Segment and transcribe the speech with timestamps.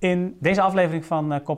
[0.00, 1.56] In deze aflevering van uh,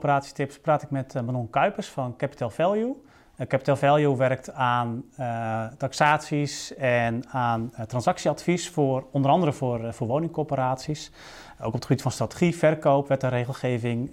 [0.62, 2.96] praat ik met uh, Manon Kuipers van Capital Value.
[3.36, 5.04] Uh, Capital Value werkt aan
[5.78, 11.10] taxaties en aan transactieadvies voor onder andere voor, woningcorporaties.
[11.60, 14.10] Ook op het gebied van strategie, verkoop, wet en regelgeving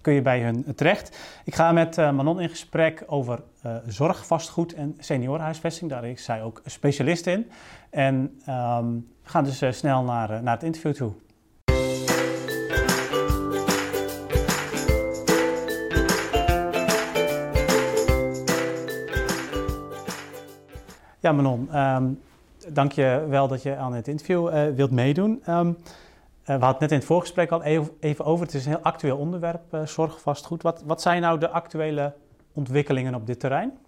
[0.00, 1.18] kun je bij hun terecht.
[1.44, 3.42] Ik ga met Manon in gesprek over
[3.86, 5.90] zorgvastgoed en seniorenhuisvesting.
[5.90, 7.50] Daar is zij ook specialist in.
[7.90, 8.14] En
[8.48, 11.12] um, we gaan dus snel naar, naar het interview toe.
[21.28, 22.20] Ja, Manon, um,
[22.68, 25.42] dank je wel dat je aan het interview uh, wilt meedoen.
[25.48, 25.74] Um, uh,
[26.44, 27.62] we hadden het net in het voorgesprek al
[28.00, 28.46] even over.
[28.46, 30.62] Het is een heel actueel onderwerp, uh, zorgvastgoed.
[30.62, 32.14] Wat, wat zijn nou de actuele
[32.52, 33.78] ontwikkelingen op dit terrein?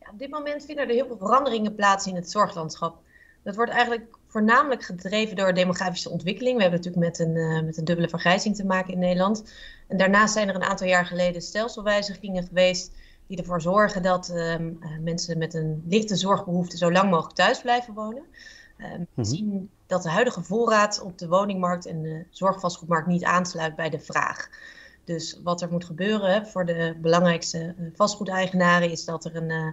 [0.00, 2.96] Ja, op dit moment vinden er heel veel veranderingen plaats in het zorglandschap.
[3.42, 6.56] Dat wordt eigenlijk voornamelijk gedreven door demografische ontwikkeling.
[6.56, 9.52] We hebben natuurlijk met een, met een dubbele vergrijzing te maken in Nederland.
[9.88, 12.92] En daarnaast zijn er een aantal jaar geleden stelselwijzigingen geweest
[13.28, 17.60] die ervoor zorgen dat ehm, eh, mensen met een lichte zorgbehoefte zo lang mogelijk thuis
[17.60, 18.22] blijven wonen.
[18.76, 19.24] Ehm, we mhm.
[19.24, 24.00] zien dat de huidige voorraad op de woningmarkt en de zorgvastgoedmarkt niet aansluit bij de
[24.00, 24.48] vraag.
[25.04, 29.72] Dus wat er moet gebeuren voor de belangrijkste uh, vastgoedeigenaren is dat er een, uh,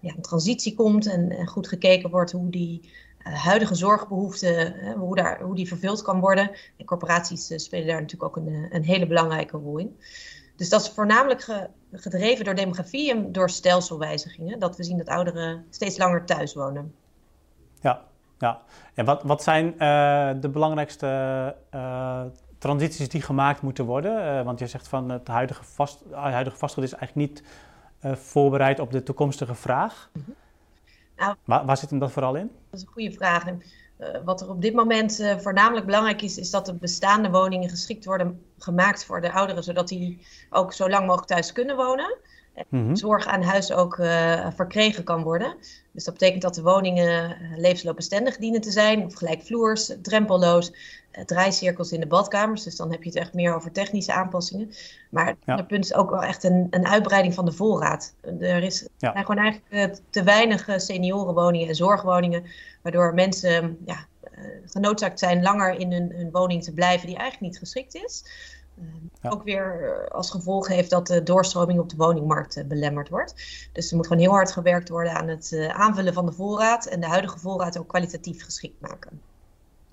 [0.00, 2.90] ja, een transitie komt en, en, goed gekeken wordt hoe die
[3.22, 6.50] huidige zorgbehoefte, hoe, daar, hoe die vervuld kan worden.
[6.76, 9.96] En corporaties spelen daar natuurlijk ook een, een hele belangrijke rol in.
[10.56, 14.58] Dus dat is voornamelijk gedreven door demografie en door stelselwijzigingen.
[14.58, 16.94] Dat we zien dat ouderen steeds langer thuis wonen.
[17.80, 18.02] Ja,
[18.38, 18.62] ja.
[18.94, 22.22] En wat, wat zijn uh, de belangrijkste uh,
[22.58, 24.24] transities die gemaakt moeten worden?
[24.24, 27.42] Uh, want je zegt van het huidige, vast, huidige vastgoed is eigenlijk niet
[28.18, 30.10] voorbereid op de toekomstige vraag.
[30.12, 30.34] Mm -hmm.
[31.16, 32.50] nou, waar, waar zit hem dat vooral in?
[32.70, 33.44] Dat is een goede vraag.
[33.98, 37.68] Uh, wat er op dit moment uh, voornamelijk belangrijk is, is dat de bestaande woningen
[37.68, 42.16] geschikt worden gemaakt voor de ouderen, zodat die ook zo lang mogelijk thuis kunnen wonen.
[42.68, 42.96] Mm -hmm.
[42.96, 45.54] zorg aan huis ook uh, verkregen kan worden.
[45.92, 50.72] Dus dat betekent dat de woningen levensloopbestendig dienen te zijn, of gelijkvloers, drempelloos,
[51.26, 52.62] draaicirkels in de badkamers.
[52.62, 54.70] Dus dan heb je het echt meer over technische aanpassingen.
[55.10, 55.62] Maar het ja.
[55.62, 58.14] punt is ook wel echt een, een uitbreiding van de voorraad.
[58.40, 59.12] Er is ja.
[59.12, 62.44] zijn gewoon eigenlijk te weinig seniorenwoningen en zorgwoningen
[62.86, 64.06] Waardoor mensen ja,
[64.66, 68.24] genoodzaakt zijn langer in hun, hun, woning te blijven die eigenlijk niet geschikt is.
[69.22, 69.30] Ja.
[69.30, 73.34] Ook weer als gevolg heeft dat de doorstroming op de woningmarkt uh, belemmerd wordt.
[73.72, 77.00] Dus er moet gewoon heel hard gewerkt worden aan het aanvullen van de voorraad en
[77.00, 79.20] de huidige voorraad ook kwalitatief geschikt maken.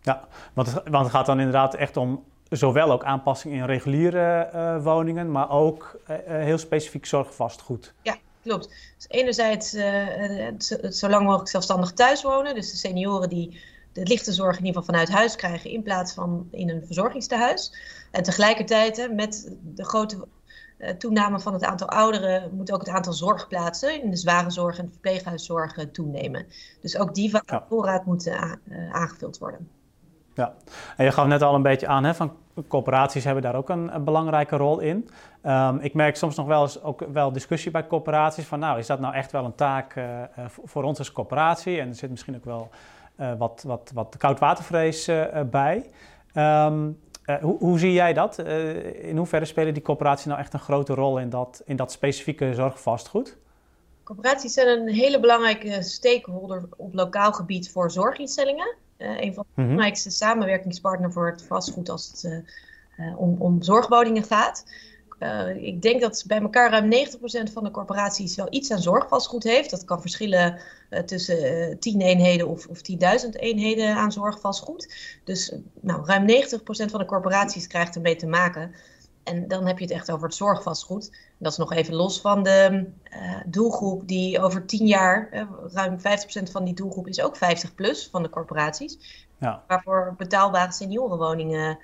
[0.02, 4.80] Ja, want het, want het gaat dan inderdaad echt om zowel ook aanpassingen in reguliere
[4.84, 7.94] woningen, maar ook heel specifiek zorgvastgoed.
[8.02, 8.70] Ja, klopt.
[8.96, 12.56] Dus enerzijds uh, het, het zo lang mogelijk zelfstandig thuis wonen.
[12.56, 13.62] Dus de senioren die
[13.94, 17.74] de lichte zorg in ieder geval vanuit huis krijgen in plaats van in een verzorgingstehuis.
[18.12, 20.28] En tegelijkertijd met de grote
[20.78, 24.78] uh, toename van het aantal ouderen moet ook het aantal zorgplaatsen in de zware zorg
[24.78, 26.46] en de verpleeghuiszorg uh, toenemen.
[26.82, 27.32] Dus ook die
[27.70, 28.32] voorraad moet
[28.92, 29.70] aangevuld worden.
[30.36, 30.54] Ja,
[30.98, 32.34] en je gaf net al een beetje aan, hè, van
[32.68, 35.10] corporaties hebben daar ook een, een belangrijke rol in.
[35.46, 38.88] Um, ik merk soms nog wel eens ook wel discussie bij corporaties van, nou, is
[38.88, 41.80] dat nou echt wel een taak uh, voor ons als corporatie?
[41.80, 42.70] En er zit misschien ook wel
[43.16, 45.10] wat, wat, wat koudwatervrees
[45.52, 45.90] bij.
[46.36, 47.00] Um,
[47.42, 48.40] hoe, hoe, zie jij dat?
[49.02, 52.54] in hoeverre spelen die corporaties nou echt een grote rol in dat, in dat specifieke
[52.54, 53.38] zorgvastgoed?
[54.04, 58.76] Corporaties zijn een hele belangrijke stakeholder op lokaal gebied voor zorginstellingen.
[58.98, 62.44] Uh, een van de mm belangrijkste samenwerkingspartner voor het vastgoed als het
[63.18, 64.66] om, om zorgwoningen gaat.
[65.62, 69.70] Ik denk dat bij elkaar ruim 90% van de corporaties wel iets aan zorgvastgoed heeft.
[69.70, 70.60] Dat kan verschillen
[71.06, 72.78] tussen 10 eenheden of, of
[73.24, 74.94] 10.000 eenheden aan zorgvastgoed.
[75.24, 76.30] Dus nou, ruim 90%
[76.66, 78.72] van de corporaties krijgt ermee te maken.
[79.24, 81.12] En dan heb je het echt over het zorgvastgoed.
[81.38, 85.98] Dat is nog even los van de uh, doelgroep die over tien jaar, uh, ruim
[85.98, 86.02] 50%
[86.52, 89.26] van die doelgroep is ook 50 plus van de corporaties.
[89.40, 89.64] Ja.
[89.68, 91.80] Waarvoor betaalbare seniorenwoningen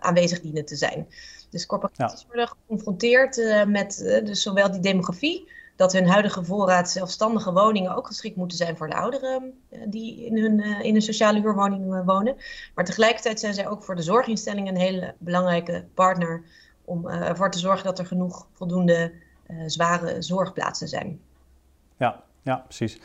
[0.00, 1.06] aanwezig dienen te zijn.
[1.50, 2.26] Dus corporaties ja.
[2.26, 5.48] worden geconfronteerd met dus zowel die demografie
[5.78, 10.24] dat hun huidige voorraad zelfstandige woningen ook geschikt moeten zijn voor de ouderen eh, die
[10.24, 12.36] in hun, eh, in een sociale huurwoning eh, wonen.
[12.74, 16.42] Maar tegelijkertijd zijn zij ook voor de zorginstellingen een hele belangrijke partner
[16.84, 19.12] om ervoor te zorgen dat er genoeg voldoende
[19.66, 21.20] zware zorgplaatsen zijn.
[21.96, 22.98] Ja, ja precies.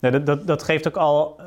[0.00, 1.40] Nee, dat, dat, dat, geeft ook al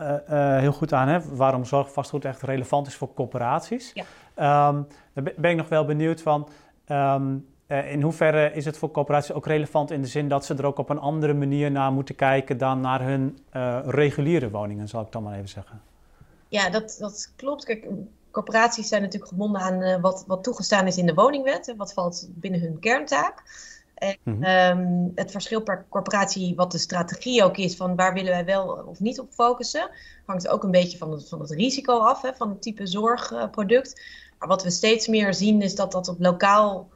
[0.60, 3.92] heel goed aan hè, waarom zorgvastgoed echt relevant is voor corporaties.
[3.94, 4.68] Ja.
[4.70, 6.48] Um, dan ben ik nog wel benieuwd van.
[6.88, 10.56] Um, uh, in hoeverre is het voor corporaties ook relevant in de zin dat ze
[10.56, 13.40] er ook op een andere manier naar moeten kijken dan naar hun
[13.86, 15.82] reguliere woningen, zal ik dan maar even zeggen?
[16.48, 17.66] Ja, dat, dat klopt.
[17.66, 17.88] Kijk,
[18.32, 22.28] corporaties zijn natuurlijk gebonden aan wat, wat toegestaan is in de woningwet en wat valt
[22.32, 23.44] binnen hun kerntaak.
[23.94, 24.44] En mhm.
[24.44, 28.68] ehm, het verschil per corporatie, wat de strategie ook is van waar willen wij wel
[28.68, 29.90] of niet op focussen,
[30.26, 34.02] hangt ook een beetje van het, van het risico af, hè, van het type zorgproduct.
[34.40, 36.90] maar wat we steeds meer zien is dat dat op lokaal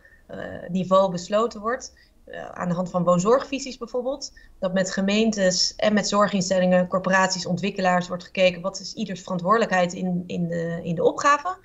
[0.69, 1.94] niveau besloten wordt.
[2.27, 8.07] Eh, aan de hand van woonzorgvisies bijvoorbeeld, dat met gemeentes en met zorginstellingen, corporaties, ontwikkelaars
[8.07, 11.57] wordt gekeken wat is ieders verantwoordelijkheid in, in, de, in de opgave.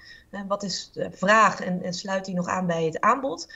[0.49, 3.52] Wat is de vraag en, en, sluit die nog aan bij het aanbod.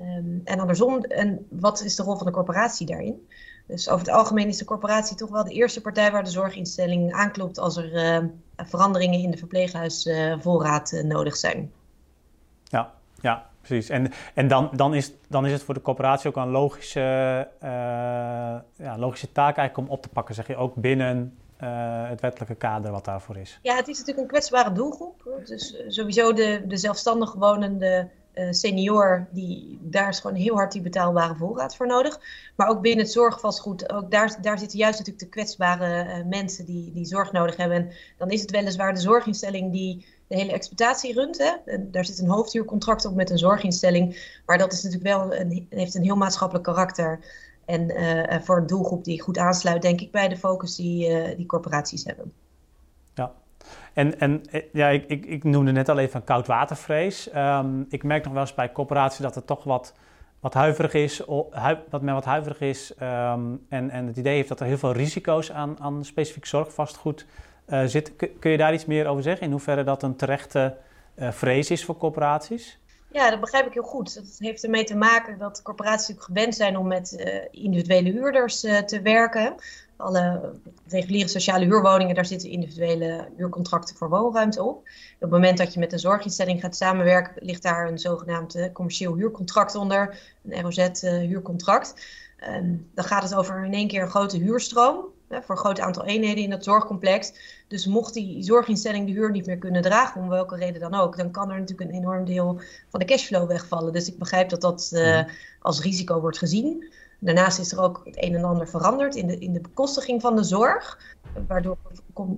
[0.00, 3.28] Um, en andersom, en wat is de rol van de corporatie daarin?
[3.66, 7.12] Dus over het algemeen is de corporatie toch wel de eerste partij waar de zorginstelling
[7.12, 11.72] aanklopt als er uh, veranderingen in de verpleeghuisvoorraad nodig zijn.
[12.64, 13.88] Ja, ja, precies.
[13.88, 17.68] En, en dan, dan, is, dan is het voor de coöperatie ook een logische, uh,
[18.76, 22.54] ja, logische taak eigenlijk om op te pakken, zeg je, ook binnen uh, het wettelijke
[22.54, 23.58] kader wat daarvoor is.
[23.62, 25.40] Ja, het is natuurlijk een kwetsbare doelgroep.
[25.44, 28.08] Dus sowieso de, de zelfstandig wonende
[28.50, 32.20] senior, die, daar is gewoon heel hard die betaalbare voorraad voor nodig.
[32.56, 36.92] Maar ook binnen het zorgvastgoed, ook daar, daar zitten juist natuurlijk de kwetsbare mensen die,
[36.92, 37.76] die zorg nodig hebben.
[37.76, 41.38] En dan is het weliswaar de zorginstelling die de hele exploitatie runt.
[41.38, 41.80] Hè.
[41.90, 44.38] Daar zit een hoofdhuurcontract op met een zorginstelling.
[44.46, 47.18] Maar dat is natuurlijk wel een, heeft een heel maatschappelijk karakter.
[47.64, 51.36] En uh, voor een doelgroep die goed aansluit, denk ik, bij de focus die, uh,
[51.36, 52.32] die corporaties hebben.
[53.92, 54.42] En, en
[54.72, 57.34] ja, ik, ik, ik noemde net al even koudwatervrees.
[57.34, 59.94] Um, ik merk nog wel eens bij corporaties dat het toch wat,
[60.40, 61.24] wat huiverig is,
[62.00, 62.92] men wat huiverig is.
[63.02, 67.26] Um, en, en het idee heeft dat er heel veel risico's aan, aan specifiek zorgvastgoed
[67.68, 68.16] uh, zit.
[68.38, 69.46] Kun je daar iets meer over zeggen?
[69.46, 70.76] In hoeverre dat een terechte
[71.18, 72.78] uh, vrees is voor corporaties?
[73.12, 74.14] Ja, dat begrijp ik heel goed.
[74.14, 79.00] Dat heeft ermee te maken dat corporaties natuurlijk gewend zijn om met individuele huurders te
[79.02, 79.54] werken.
[79.96, 80.52] Alle
[80.88, 84.76] reguliere sociale huurwoningen, daar zitten individuele huurcontracten voor woonruimte op.
[84.76, 84.84] Op
[85.18, 89.74] het moment dat je met een zorginstelling gaat samenwerken, ligt daar een zogenaamd commercieel huurcontract
[89.74, 91.94] onder, een ROZ-huurcontract.
[92.48, 96.04] Um, dan gaat het over in één keer een grote huurstroom voor een groot aantal
[96.04, 97.32] eenheden in dat zorgcomplex.
[97.68, 101.16] Dus mocht die zorginstelling de huur niet meer kunnen dragen, om welke reden dan ook,
[101.16, 103.92] dan kan er natuurlijk een enorm deel van de cashflow wegvallen.
[103.92, 105.22] Dus ik begrijp dat dat uh,
[105.60, 106.92] als risico wordt gezien.
[107.18, 110.36] Daarnaast is er ook het een en ander veranderd in de, in de bekostiging van
[110.36, 111.14] de zorg.
[111.46, 111.76] Waardoor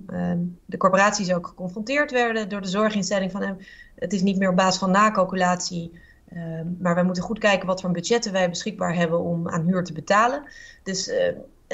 [0.07, 0.31] uh,
[0.65, 3.57] de corporaties ook geconfronteerd werden door de zorginstelling van
[3.95, 5.99] het is niet meer op basis van nakalculatie.
[6.33, 9.83] Uh, maar wij moeten goed kijken wat voor budgetten wij beschikbaar hebben om aan huur
[9.83, 10.43] te betalen.
[10.83, 11.11] Dus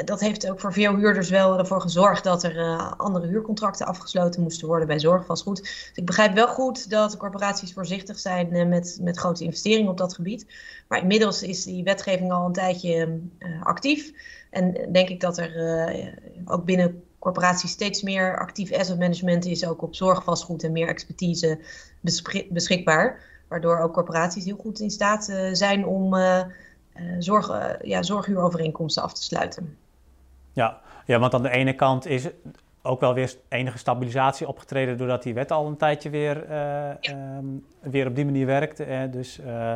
[0.03, 4.41] dat heeft ook voor veel huurders wel ervoor gezorgd dat er uh, andere huurcontracten afgesloten
[4.41, 5.61] moesten worden bij zorgvastgoed.
[5.61, 9.97] Dus ik begrijp wel goed dat corporaties voorzichtig zijn uh, met, met grote investeringen op
[9.97, 10.45] dat gebied.
[10.87, 14.11] Maar inmiddels is die wetgeving al een tijdje uh, actief.
[14.49, 15.53] En denk ik dat er
[16.45, 21.59] ook binnen corporaties steeds meer actief asset management is, ook op zorgvastgoed en meer expertise
[22.49, 23.19] beschikbaar.
[23.47, 26.15] Waardoor ook corporaties heel goed in staat zijn om
[27.19, 29.77] zorg, ja, zorghuurovereenkomsten af te sluiten.
[30.55, 30.79] Ja.
[31.05, 32.27] ja, want aan de ene kant is
[32.81, 37.65] ook wel weer enige stabilisatie opgetreden doordat die wet al een tijdje weer, uh, um,
[37.79, 39.07] weer op die manier werkte.
[39.11, 39.73] Dus uh,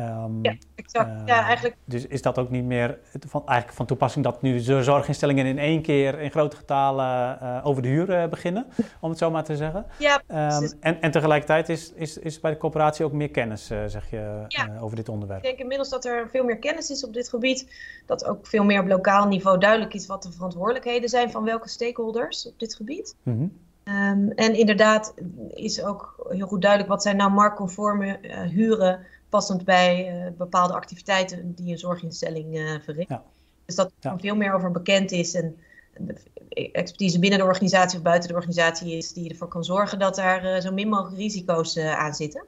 [0.00, 1.20] Um, ja, exact.
[1.20, 1.76] Uh, ja, eigenlijk.
[1.84, 5.58] Dus is dat ook niet meer van, eigenlijk van toepassing dat nu de zorginstellingen in
[5.58, 8.66] één keer in grote getalen uh, over de huur uh, beginnen,
[9.00, 9.86] om het zo maar te zeggen?
[9.98, 10.22] Ja.
[10.28, 14.44] Um, en, en tegelijkertijd is, is, is bij de coöperatie ook meer kennis, zeg je,
[14.48, 14.78] ja.
[14.80, 15.40] over dit onderwerp.
[15.40, 17.70] Ik denk inmiddels dat er veel meer kennis is op dit gebied.
[18.06, 21.68] Dat ook veel meer op lokaal niveau duidelijk is wat de verantwoordelijkheden zijn van welke
[21.68, 23.16] stakeholders op dit gebied.
[23.22, 23.94] Mm -hmm.
[23.94, 25.14] um, en inderdaad
[25.54, 28.18] is ook heel goed duidelijk wat zijn nou marktconforme
[28.50, 33.08] huren passend bij uh, bepaalde activiteiten die een zorginstelling uh, verricht.
[33.08, 33.24] Ja.
[33.64, 34.18] Dus dat er ja.
[34.18, 35.56] veel meer over bekend is en
[35.98, 40.14] de expertise binnen de organisatie of buiten de organisatie is die ervoor kan zorgen dat
[40.14, 42.44] daar uh, zo min mogelijk risico's aan zitten.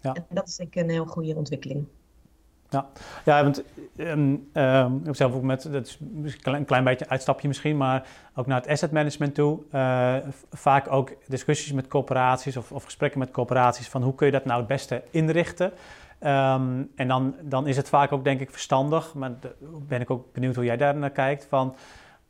[0.00, 0.14] Ja.
[0.14, 1.86] En dat is denk ik een heel goede ontwikkeling.
[2.72, 2.86] Ja,
[3.24, 3.62] ja want
[3.96, 5.98] um, ik heb zelf ook met, dat is
[6.42, 9.58] een klein beetje een uitstapje misschien, maar ook naar het asset management toe.
[9.74, 10.14] Uh,
[10.52, 14.44] vaak ook discussies met corporaties of, of, gesprekken met corporaties van hoe kun je dat
[14.44, 15.66] nou het beste inrichten.
[15.66, 19.30] Um, en dan, dan is het vaak ook denk ik verstandig, maar
[19.86, 21.76] ben ik ook benieuwd hoe jij daar naar kijkt, van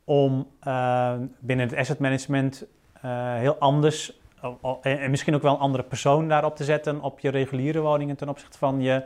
[0.03, 0.47] om
[1.39, 2.65] binnen het asset management
[3.05, 4.21] uh, heel anders
[4.81, 8.29] en misschien ook wel een andere persoon daarop te zetten op je reguliere woningen ten
[8.29, 9.03] opzichte van je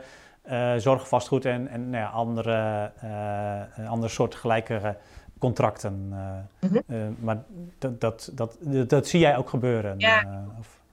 [0.50, 4.96] uh, zorgvastgoed en, en nou ja, andere, uh, andere soortgelijke
[5.38, 6.08] contracten.
[6.60, 7.16] Uh, mm-hmm.
[7.20, 7.44] maar
[7.78, 9.98] dat, dat, dat, dat, zie jij ook gebeuren?
[9.98, 10.44] Ja.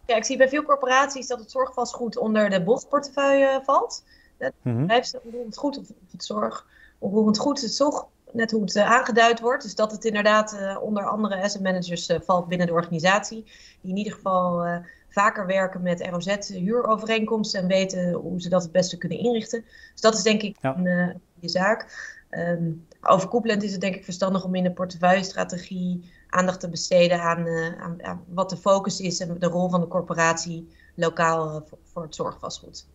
[0.06, 4.04] ja, ik zie bij veel corporaties dat het zorgvastgoed onder de BOF-portefeuille valt.
[4.38, 4.82] Het mm-hmm.
[4.82, 6.66] bedrijf onroerend goed, of het zorg,
[7.00, 9.64] onroerend goed, het zorg, net hoe het aangeduid wordt.
[9.64, 13.44] Dus dat het inderdaad onder andere asset managers valt binnen de organisatie.
[13.82, 14.66] Die in ieder geval
[15.16, 19.66] vaker werken met ROZ-huurovereenkomsten en weten hoe ze dat het beste kunnen inrichten.
[19.92, 22.14] Dus dat is denk ik een uh, goede zaak.
[22.30, 27.46] Um, overkoepelend is het denk ik verstandig om in de portefeuille-strategie aandacht te besteden aan,
[27.48, 31.78] uh, aan, aan, wat de focus is en de rol van de corporatie lokaal voor,
[31.84, 32.88] voor, het zorgvastgoed.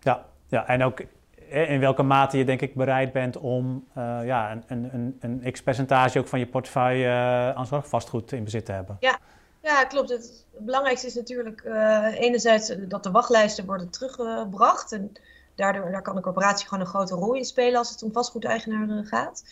[0.00, 1.02] Ja, ja, en ook
[1.48, 3.84] in welke mate je denk ik bereid bent om
[4.24, 7.08] ja, een, een, een x-percentage ook van je portefeuille
[7.54, 8.96] aan zorgvastgoed in bezit te hebben.
[9.00, 9.18] Ja,
[9.62, 10.08] ja, klopt.
[10.08, 14.92] Het belangrijkste is natuurlijk uh, enerzijds dat de wachtlijsten worden teruggebracht.
[14.92, 15.12] En
[15.54, 19.04] daardoor daar kan de corporatie gewoon een grote rol in spelen als het om vastgoedeigenaren
[19.04, 19.42] gaat.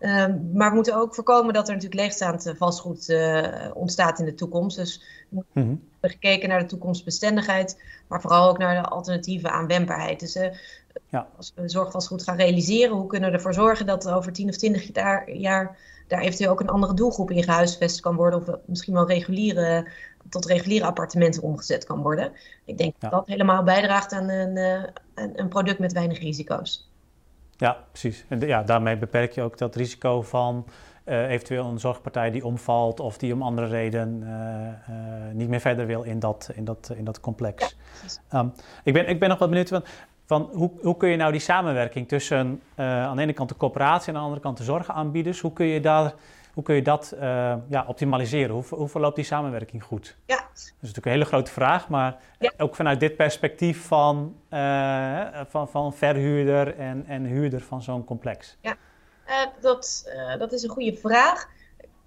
[0.00, 4.34] Um, maar we moeten ook voorkomen dat er natuurlijk leegstaand vastgoed uh, ontstaat in de
[4.34, 4.76] toekomst.
[4.76, 6.10] Dus we hebben mm -hmm.
[6.10, 10.20] gekeken naar de toekomstbestendigheid, maar vooral ook naar de alternatieve aanwendbaarheid.
[10.20, 10.48] Dus uh,
[11.08, 11.28] ja.
[11.36, 14.94] als we zorgvastgoed gaan realiseren, hoe kunnen we ervoor zorgen dat over 10 of 20
[14.94, 18.40] jaar, jaar daar eventueel ook een andere doelgroep in gehuisvest kan worden.
[18.40, 19.88] Of misschien wel reguliere,
[20.28, 22.32] tot reguliere appartementen omgezet kan worden.
[22.64, 24.82] Ik denk dat dat helemaal bijdraagt aan een, eh,
[25.14, 26.90] een, een, product met weinig risico's.
[27.56, 28.24] Ja, precies.
[28.28, 30.66] En ja, daarmee beperk je ook dat risico van
[31.04, 35.86] uh, eventueel een zorgpartij die omvalt of die om andere reden uh, niet meer verder
[35.86, 37.76] wil in dat, in dat, in dat complex.
[38.30, 38.52] Ja, um,
[38.84, 39.84] ik, ben, ik ben nog wat benieuwd, van,
[40.26, 43.56] van hoe, hoe kun je nou die samenwerking tussen uh, aan de ene kant de
[43.56, 46.14] coöperatie en aan de andere kant de zorgaanbieders, hoe kun je, daar,
[46.54, 47.20] hoe kun je dat uh,
[47.68, 48.54] ja, optimaliseren?
[48.54, 50.16] Hoe, hoe verloopt die samenwerking goed?
[50.26, 50.36] Ja.
[50.36, 52.52] Dat is natuurlijk een hele grote vraag, maar ja.
[52.56, 58.56] ook vanuit dit perspectief van, uh, van, van verhuurder en, en huurder van zo'n complex.
[58.60, 58.76] Ja,
[59.60, 61.48] dat, dat is een goede vraag.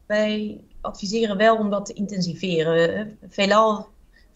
[0.05, 3.17] Wij adviseren wel om dat te intensiveren.
[3.29, 3.87] Veelal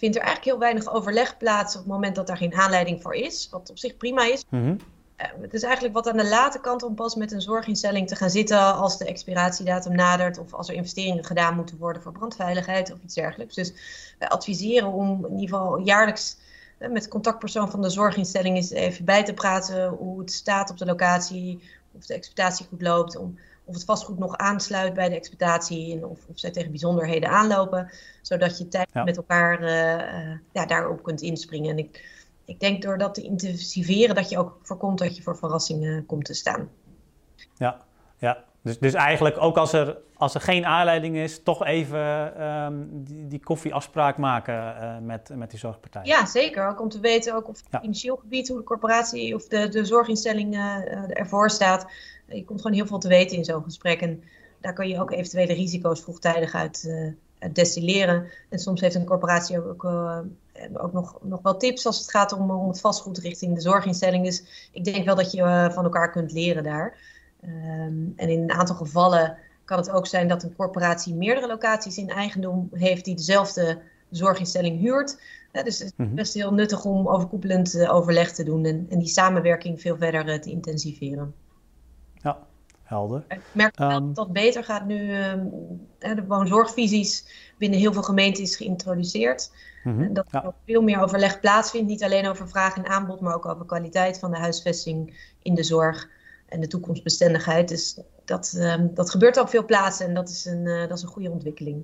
[0.04, 3.14] vindt er eigenlijk heel weinig overleg plaats op het moment dat daar geen aanleiding voor
[3.14, 3.48] is.
[3.52, 4.46] Wat op zich prima is.
[4.50, 4.78] Mm -hmm.
[5.18, 8.16] uh, het is eigenlijk wat aan de late kant om pas met een zorginstelling te
[8.16, 12.94] gaan zitten als de expiratiedatum nadert of als er investeringen gedaan moeten worden voor brandveiligheid
[12.94, 13.56] of iets dergelijks.
[13.56, 13.74] Dus
[14.20, 16.38] wij adviseren om in ieder geval jaarlijks
[16.80, 20.70] uh, met de contactpersoon van de zorginstelling eens even bij te praten hoe het staat
[20.70, 25.10] op de locatie, of de exploitatie goed loopt, om of het vastgoed nog aansluit bij
[25.10, 27.91] de exploitatie en of, of zij tegen bijzonderheden aanlopen,
[28.22, 29.03] zodat je tijd ja.
[29.03, 31.70] met elkaar uh, ja, daarop kunt inspringen.
[31.70, 35.38] En ik, ik denk door dat te intensiveren dat je ook voorkomt dat je voor
[35.38, 36.70] verrassingen komt te staan.
[37.58, 37.82] Ja,
[38.17, 38.43] ja.
[38.63, 43.27] Dus, dus eigenlijk ook als er, als er geen aanleiding is, toch even um, die,
[43.27, 46.01] die koffieafspraak maken uh, met, met die zorgpartij.
[46.03, 46.67] Ja, zeker.
[46.67, 47.79] Ook om te weten ook of het ja.
[47.79, 51.86] financieel gebied, hoe de corporatie of de, de zorginstelling uh, ervoor staat.
[52.27, 54.01] Je komt gewoon heel veel te weten in zo'n gesprek.
[54.01, 54.24] En
[54.62, 58.25] daar kun je ook eventuele risico's vroegtijdig uit, uh, uit destilleren.
[58.50, 59.86] En soms heeft een corporatie ook,
[60.74, 64.25] ook nog, nog wel tips als het gaat om, om het vastgoed richting de zorginstelling.
[64.25, 66.98] Dus ik denk wel dat je van elkaar kunt leren daar.
[67.46, 71.98] Um, en in een aantal gevallen kan het ook zijn dat een corporatie meerdere locaties
[71.98, 75.22] in eigendom heeft die dezelfde zorginstelling huurt.
[75.52, 76.16] Ja, dus het is mm-hmm.
[76.16, 80.50] best heel nuttig om overkoepelend overleg te doen en, en die samenwerking veel verder te
[80.50, 81.34] intensiveren.
[82.14, 82.38] Ja,
[82.84, 83.24] helder.
[83.28, 85.14] Ik merk um, dat dat beter gaat nu.
[85.14, 85.52] Um,
[86.00, 87.26] de woonzorgvisies
[87.58, 89.52] binnen heel veel gemeenten is geïntroduceerd.
[89.84, 90.54] En dat er ja.
[90.66, 91.88] veel meer overleg plaatsvindt.
[91.88, 95.64] Niet alleen over vraag en aanbod, maar ook over kwaliteit van de huisvesting in de
[95.64, 96.10] zorg
[96.54, 97.68] en de toekomstbestendigheid.
[97.68, 101.04] Dus dat, um, dat gebeurt op veel plaatsen en dat is een, uh, dat is
[101.04, 101.84] een goede ontwikkeling.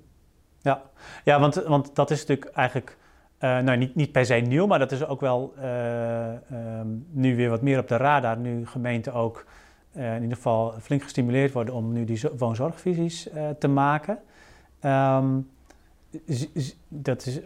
[0.62, 0.82] Ja,
[1.24, 2.98] ja want, want dat is natuurlijk eigenlijk.
[3.40, 6.32] Uh, nou, niet, niet per se nieuw, maar dat is ook wel uh,
[6.80, 8.38] um, nu weer wat meer op de radar.
[8.38, 9.46] Nu gemeenten ook
[9.94, 13.28] in ieder geval flink gestimuleerd worden om nu die woonzorgvisies
[13.60, 14.20] te maken.
[14.82, 15.50] Um,
[16.88, 17.40] dat is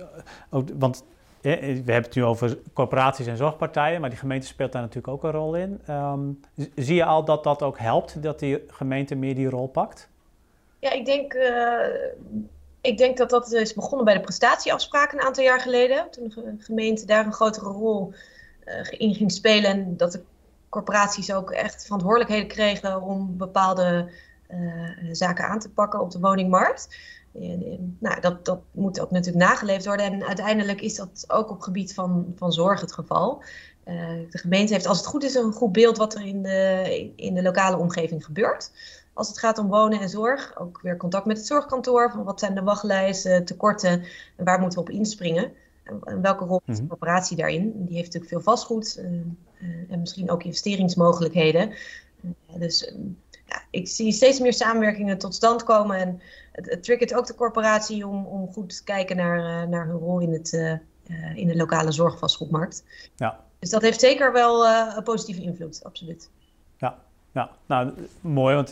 [0.50, 1.04] ook, want
[1.44, 5.24] we hebben het nu over corporaties en zorgpartijen, maar die gemeente speelt daar natuurlijk ook
[5.24, 5.82] een rol in.
[5.90, 6.40] Um,
[6.76, 10.10] zie je al dat dat ook helpt, dat die gemeente meer die rol pakt?
[10.80, 11.78] Ja, ik denk, uh,
[12.82, 16.10] ik denk dat dat is begonnen bij de prestatieafspraken een aantal jaar geleden.
[16.12, 18.14] Toen de gemeente daar een grotere rol
[18.90, 20.24] in ging spelen en dat de
[20.70, 24.10] corporaties ook echt verantwoordelijkheden kregen om bepaalde
[24.50, 26.98] uh, zaken aan te pakken op de woningmarkt.
[27.40, 30.06] Uh, nou, dat, dat moet ook natuurlijk nageleefd worden.
[30.06, 33.44] En uiteindelijk is dat ook op gebied van, van zorg het geval.
[33.88, 33.96] Uh,
[34.30, 37.34] de gemeente heeft, als het goed is, een goed beeld wat er in de, in
[37.34, 38.72] de lokale omgeving gebeurt.
[39.14, 42.12] Als het gaat om wonen en zorg, ook weer contact met het zorgkantoor.
[42.12, 44.04] Van wat zijn de wachtlijsten, tekorten
[44.36, 45.52] en waar moeten we op inspringen?
[45.84, 47.72] En welke rol heeft de corporatie daarin?
[47.76, 51.74] Die heeft natuurlijk veel vastgoed uh, uh, en misschien ook investeringsmogelijkheden.
[52.58, 52.94] Dus
[53.54, 55.98] ja, ik zie steeds meer samenwerkingen tot stand komen.
[55.98, 59.98] En het, het triggert ook de corporatie om, om goed te kijken naar, naar hun
[59.98, 60.54] rol in, het,
[61.36, 62.84] in de lokale zorgvastgoedmarkt.
[63.16, 63.40] Ja.
[63.60, 66.30] Dus dat heeft zeker wel een positieve invloed, absoluut.
[66.78, 66.98] Ja,
[67.32, 67.50] ja.
[67.66, 68.72] nou mooi, want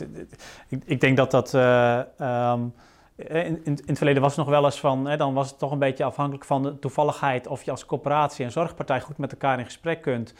[0.68, 1.54] ik, ik denk dat dat.
[1.54, 2.72] Um,
[3.16, 5.70] in, in, het verleden was het nog wel eens van, hè, dan was het toch
[5.70, 9.58] een beetje afhankelijk van de toevalligheid of je als coöperatie en zorgpartij goed met elkaar
[9.58, 10.34] in gesprek kunt.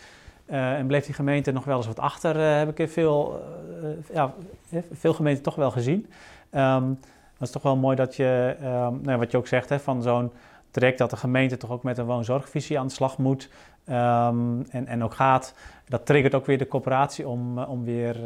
[0.46, 3.42] Uh, en bleef die gemeente nog wel eens wat achter, uh, heb ik veel,
[4.12, 4.34] ja,
[4.92, 6.06] veel gemeenten toch wel gezien.
[6.52, 6.98] Um,
[7.38, 10.02] dat is toch wel mooi dat je, um, nou, wat je ook zegt, hè, van
[10.02, 10.32] zo'n
[10.70, 13.48] traject dat de gemeente toch ook met een woonzorgvisie aan de slag moet.
[13.88, 15.54] Um, en, en ook gaat.
[15.88, 18.20] Dat triggert ook weer de coöperatie om, om weer,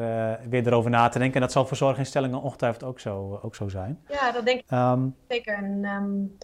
[0.48, 1.36] weer erover na te denken.
[1.36, 4.00] En dat zal voor zorginstellingen ongetwijfeld ook zo, ook zo zijn.
[4.08, 4.66] Ja, dat denk ik
[5.28, 5.54] zeker.
[5.54, 6.38] En,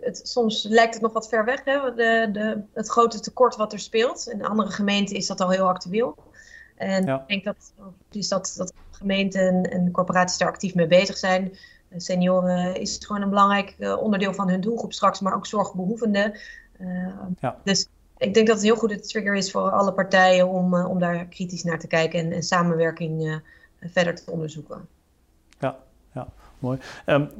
[0.00, 1.94] het, soms lijkt het nog wat ver weg, hè?
[1.94, 4.28] De, de, het grote tekort wat er speelt.
[4.28, 6.16] In andere gemeenten is dat al heel actueel.
[6.76, 7.72] En ik denk dat,
[8.08, 11.56] dus dat, dat gemeenten en, corporaties daar actief mee bezig zijn.
[11.96, 16.38] Senioren is het gewoon een belangrijk eh, onderdeel van hun doelgroep straks, maar ook zorgbehoevenden.
[16.80, 17.08] Uh,
[17.40, 17.56] ja.
[17.64, 17.88] Dus
[18.18, 20.98] ik denk dat het heel goed een trigger is voor alle partijen om, uh, om
[20.98, 23.42] daar kritisch naar te kijken en, en samenwerking
[23.80, 24.88] verder te onderzoeken.
[25.58, 25.76] Ja,
[26.12, 26.78] ja mooi.
[27.06, 27.30] Um,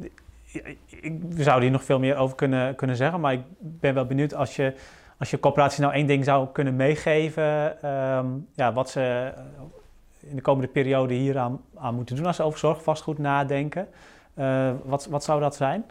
[1.28, 4.34] we zouden hier nog veel meer over kunnen, kunnen zeggen, maar ik ben wel benieuwd
[4.34, 4.74] als je,
[5.22, 7.44] als je coöperatie nou één ding zou kunnen meegeven,
[7.90, 9.32] um, ja, wat ze
[10.20, 13.88] in de komende periode hier aan, moeten doen als ze over zorgvastgoed nadenken.
[14.38, 15.84] Uh, wat, wat zou dat zijn?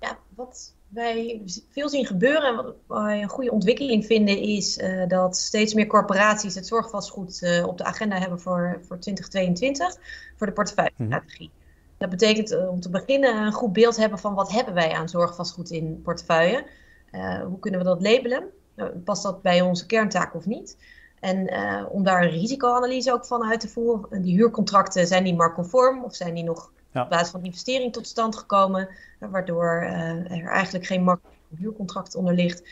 [0.00, 5.08] Ja, wat wij veel zien gebeuren en wat wij een goede ontwikkeling vinden, is uh,
[5.08, 9.96] dat steeds meer corporaties het zorgvastgoed uh, op de agenda hebben voor, voor 2022,
[10.36, 11.50] voor de portefeuille-strategie.
[11.54, 11.62] Mm
[11.98, 15.70] dat betekent om te beginnen een goed beeld hebben van wat hebben wij aan zorgvastgoed
[15.70, 16.64] in portefeuille.
[17.14, 18.44] Uh, hoe kunnen we dat labelen?
[18.76, 20.76] Uh, past dat bij onze kerntaak of niet?
[21.20, 21.48] En
[21.88, 24.22] om daar een risicoanalyse ook van uit te voeren.
[24.22, 27.02] Die huurcontracten, zijn die marktconform of zijn die nog ja.
[27.02, 28.88] op basis van investering tot stand gekomen?
[29.18, 32.62] waardoor er eigenlijk geen markt huurcontract onder ligt.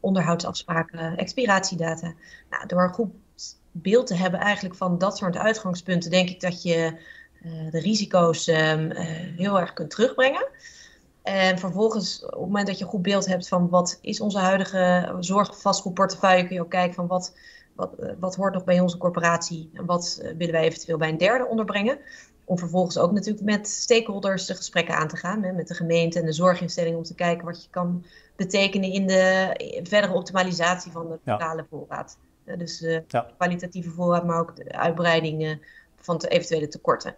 [0.00, 2.12] Onderhoudsafspraken, expiratiedata.
[2.50, 3.10] Nou, door een goed
[3.72, 6.98] beeld te hebben eigenlijk van dat soort uitgangspunten, denk ik dat je
[7.42, 10.48] eh, de risico's ehm, eh, heel erg kunt terugbrengen.
[11.28, 14.38] En vervolgens, op het moment dat je een goed beeld hebt van wat is onze
[14.38, 17.36] huidige zorgvastgoedportefeuille, kun je ook kijken van wat,
[17.74, 21.18] wat, eh, wat hoort nog bij onze corporatie en wat willen wij eventueel bij een
[21.18, 21.98] derde onderbrengen.
[22.44, 26.18] Om vervolgens ook natuurlijk met stakeholders de gesprekken aan te gaan, hè, met de gemeente
[26.18, 28.04] en de zorginstelling, om te kijken wat je kan
[28.36, 32.18] betekenen in de verdere optimalisatie van de totale voorraad.
[32.58, 33.04] dus de
[33.36, 35.60] kwalitatieve voorraad, maar ook de uitbreiding
[35.96, 37.14] van de eventuele tekorten.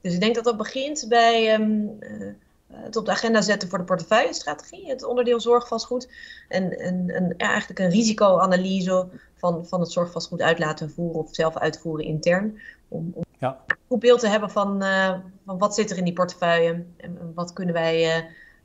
[0.00, 2.32] Dus ik denk dat dat begint bij um, uh,
[2.72, 6.08] het op de agenda zetten voor de portefeuillestrategie, het onderdeel zorgvastgoed.
[6.48, 11.34] En, en, en ja, eigenlijk een risicoanalyse van, van het zorgvastgoed uit laten voeren of
[11.34, 12.60] zelf uitvoeren intern.
[12.88, 13.60] Om, om ja.
[13.66, 15.14] een goed beeld te hebben van, uh,
[15.46, 18.16] van wat zit er in die portefeuille en wat kunnen wij,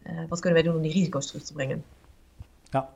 [0.03, 1.83] uh, wat kunnen wij doen om die risico's terug te brengen.
[2.69, 2.89] Ja,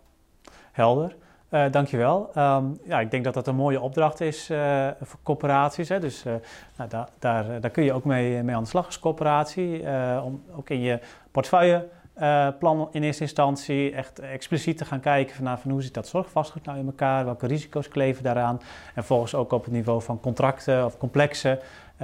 [0.72, 1.16] helder.
[1.52, 2.30] Uh, dankjewel.
[2.38, 5.90] Um, ja, ik denk dat dat een mooie opdracht is uh, voor corporaties.
[5.90, 6.00] Hè.
[6.00, 6.34] Dus uh,
[6.78, 9.84] nou, da daar, daar kun je ook mee, mee aan de slag als corporatie.
[10.24, 11.00] om ook in je
[11.32, 16.08] portefeuilleplan in eerste instantie echt expliciet te gaan kijken van, nou, van hoe zit dat
[16.08, 18.62] zorgvastgoed nou in elkaar, welke risico's kleven daaraan.
[18.96, 21.60] En volgens ook op het niveau van contracten of complexen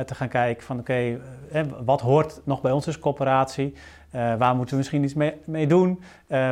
[0.06, 1.20] te gaan kijken van oké,
[1.86, 3.74] wat hoort nog bij ons als corporatie?
[4.12, 6.02] waar moeten we misschien iets mee, mee doen?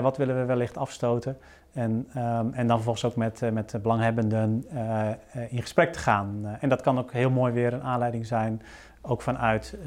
[0.02, 1.38] wat willen we wellicht afstoten?
[1.76, 6.00] En, um, en dan vervolgens ook met, uh, met belanghebbenden uh, uh, in gesprek te
[6.00, 6.58] gaan.
[6.60, 8.62] en dat kan ook heel mooi weer een aanleiding zijn,
[9.02, 9.78] ook vanuit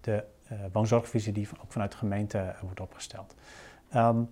[0.00, 0.24] de
[0.72, 3.34] woonzorgvisie die ook vanuit de gemeente wordt opgesteld.
[3.96, 4.28] Um,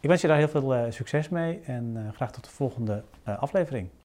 [0.00, 3.88] ik wens je daar heel veel succes mee en graag tot de volgende aflevering.